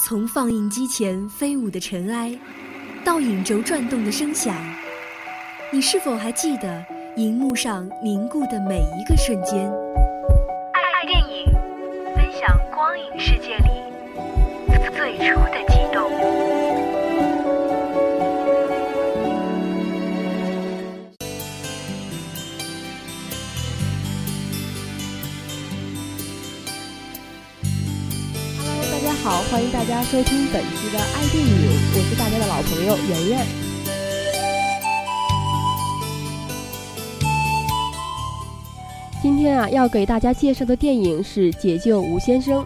[0.00, 2.32] 从放映机前飞舞的尘埃，
[3.04, 4.54] 到影轴转动的声响，
[5.72, 6.84] 你是否还记得
[7.16, 9.68] 荧幕上凝固的每一个瞬间？
[10.72, 11.52] 爱电影，
[12.14, 16.57] 分享光影世界里最初的激动。
[29.24, 31.52] 好，欢迎大家收听本期的爱电影，
[31.92, 33.46] 我是大家的老朋友圆圆。
[39.20, 42.62] 今天啊，要给大家介绍的电影是《解救吴先生》。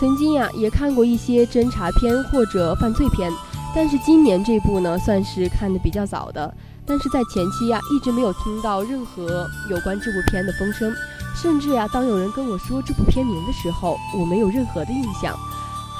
[0.00, 3.30] 曾经呀，也看过一些侦查片或者犯罪片，
[3.74, 6.52] 但是今年这部呢，算是看的比较早的。
[6.84, 10.92] 但是在前期呀，一直没有听到任何有关这部片的风声，
[11.36, 15.38] 甚至呀，当有人跟我说这部片名的时候，我没有任何的印象。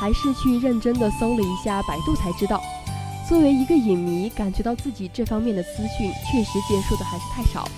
[0.02, 2.60] 还是去认真的搜了一下百度才知道，
[3.28, 7.68] 作为一个影迷，感觉到自己这方面的资讯确实接触的还是太少。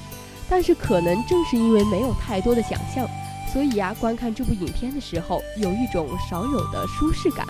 [0.49, 3.07] 但是可能正是因为没有太多的想象，
[3.53, 7.47] 所以呀，观看这部影片的时候有一种少有的舒适感。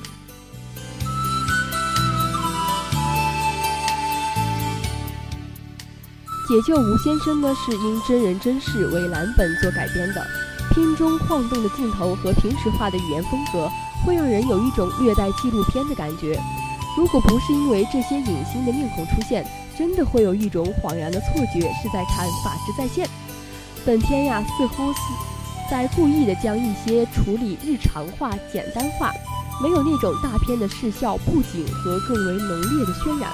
[6.48, 10.26] 解救吴先生呢，是因真人真事为蓝本做改编的，
[10.74, 13.70] 片中晃动的镜头和平时化的语言风格。
[14.04, 16.40] 会让人有一种略带纪录片的感觉。
[16.96, 19.44] 如果不是因为这些影星的面孔出现，
[19.76, 23.06] 真的会有一种恍然的错觉，是在看《法制在线》。
[23.84, 25.00] 本片呀，似乎是
[25.70, 29.12] 在故意的将一些处理日常化、简单化，
[29.60, 33.30] 没有那种大片的视效、布景和更为浓烈的渲染。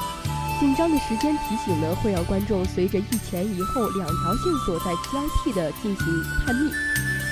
[0.58, 6.06] 紧张的时间提醒呢，会让观众随着一前一后两条线索在交替的进行
[6.44, 6.70] 探秘。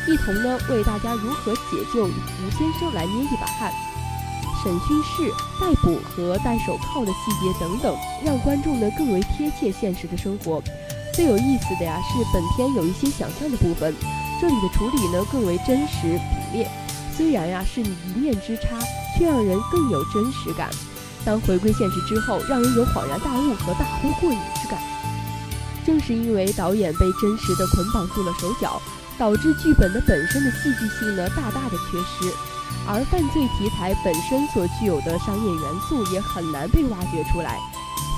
[0.09, 3.71] 一同呢为大家如何解救吴先生来捏一把汗，
[4.65, 10.63] 审讯室、逮捕和戴手铐的细节等等，让观众呢更为贴切现实的生活。
[11.13, 13.95] 最有意思的呀是本片有一些想象的部分，
[14.41, 16.71] 这里的处理呢更为真实笔烈。
[17.15, 18.79] 虽然呀是一念之差，
[19.19, 20.71] 却让人更有真实感。
[21.23, 24.81] 当回归现实之后，让人有恍然大悟和大呼过瘾之感。
[25.85, 28.81] 正是因为导演被真实的捆绑住了手脚。
[29.19, 32.33] 导致剧本的本身的戏剧性呢大大的缺失，
[32.87, 37.59] 而犯罪题材本身所具有的商业元素也很难被挖掘出来。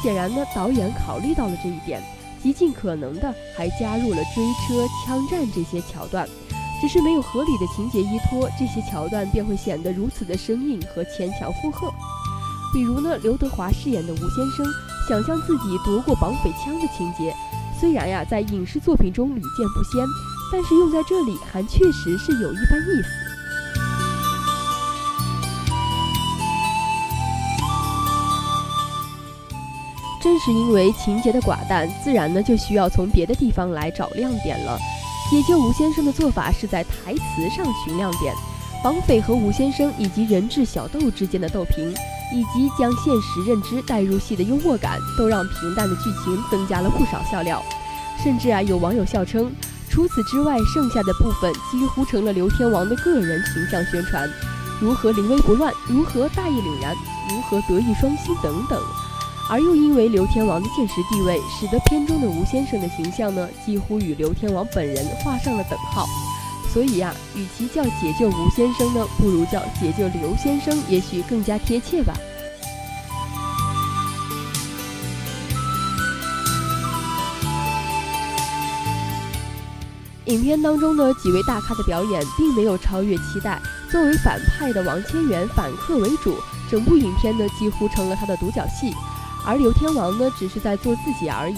[0.03, 2.03] 显然呢，导演考虑到了这一点，
[2.43, 6.28] 极尽可能的还加入了追车、枪战这些桥段，
[6.81, 11.93] 只是没有合理的情节依托，这些桥段便会显得如此的生硬和牵强附和。
[12.72, 14.67] 比如呢，刘德华饰演的吴先生
[15.09, 17.34] 想象自己夺过绑匪枪的情节，
[17.78, 20.06] 虽然呀在影视作品中屡见不鲜。
[20.53, 23.09] 但是用在这里还确实是有一番意思。
[30.22, 34.78] 正是因为情节的寡淡，自然呢就需要从别的地方来找亮点了。
[35.31, 38.34] 解救吴先生的做法是在台词上寻亮点，
[38.82, 41.91] 绑匪和吴先生以及人质小豆之间的斗平，
[42.34, 47.62] 以及将现实认知带入戏的幽默感，都让平淡的剧情增加了不少笑料。
[48.22, 49.50] 甚至啊，有网友笑称。
[49.91, 54.31] 除此之外，剩下的部分几乎成了刘天王的个人形象宣传，
[54.81, 56.95] 如何临危不乱，如何大义凛然，
[57.28, 58.81] 如何德艺双馨等等。
[59.50, 66.06] 而又因为刘天王的现实地位，使得片中的吴先生的形象呢，几乎与刘天王本人画上了等号。
[66.73, 72.15] 所以呀，与其叫解救吴先生呢，不如叫解救刘先生，也许更加贴切吧。
[80.31, 83.61] 影片当中呢，几位大咖的表演并没有超越期待。
[83.91, 86.39] 作为反派的王千源反客为主，
[86.71, 88.95] 整部影片呢几乎成了他的独角戏，
[89.45, 91.57] 而刘天王呢只是在做自己而已。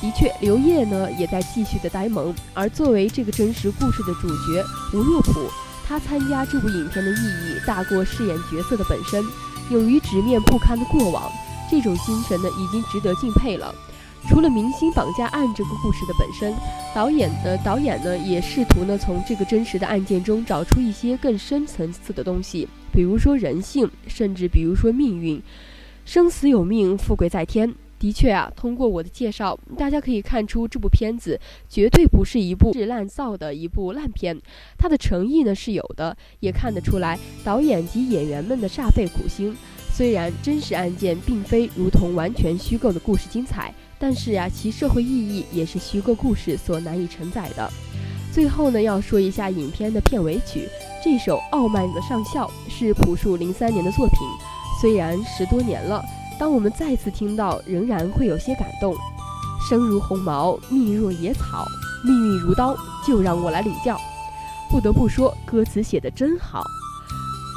[0.00, 2.34] 的确，刘烨呢也在继续的呆萌。
[2.54, 5.50] 而作为这个真实故事的主角吴若甫，
[5.86, 9.22] 他参加这部影片的意义大过饰演角色的本身。
[9.68, 11.30] 勇于直面不堪的过往，
[11.70, 13.74] 这种精神呢已经值得敬佩了。
[14.28, 16.54] 除了明星绑架案这个故事的本身，
[16.94, 25.42] 导演呢，导演呢也试图呢从这个真实的案件中找出一些更深层次的东西，比如说人性，甚至比如说命运，
[26.04, 27.74] 生死有命，富贵在天。
[27.98, 31.38] 的确啊，通过我的介绍，大家可以看出这部片子
[31.68, 34.40] 绝对不是一部是烂造的一部烂片，
[34.78, 39.54] 它的诚意呢是有的，也看得出来导演及演员们的煞费苦心。
[39.92, 43.74] 虽然真实案件并非如同完全虚构的故事精彩。
[44.00, 47.70] 但是呀，其社会意义也是虚构故事所难以承载的。
[48.32, 50.66] 最后呢，要说一下影片的片尾曲，
[51.04, 54.18] 这首《傲慢的上校》是朴树零三年的作品，
[54.80, 56.02] 虽然十多年了，
[56.38, 58.96] 当我们再次听到，仍然会有些感动。
[59.68, 61.66] 生如鸿毛，命若野草，
[62.02, 62.74] 命运如刀，
[63.06, 64.00] 就让我来领教。
[64.70, 66.62] 不得不说，歌词写得真好。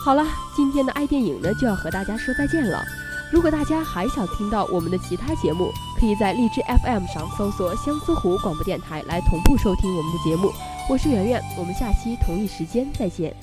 [0.03, 0.25] 好了，
[0.55, 2.83] 今天的爱电影呢就要和大家说再见了。
[3.33, 10.51] 如果大家还想听到我们的其他节目，可以在荔枝 FM 上搜索相思湖广播电台来同步收听我们的节目。
[10.87, 13.35] 我是圆圆，我们下期同一时间再见。